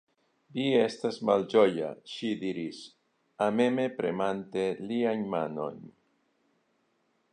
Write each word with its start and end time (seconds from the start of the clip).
Vi 0.53 0.63
estas 0.83 1.19
malĝoja, 1.29 1.89
ŝi 2.13 2.31
diris, 2.43 2.79
ameme 3.49 3.85
premante 3.99 4.65
liajn 4.93 5.23
manojn. 5.35 5.81